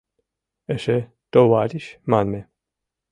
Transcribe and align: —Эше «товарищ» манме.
—Эше 0.73 0.97
«товарищ» 1.33 1.85
манме. 2.09 2.41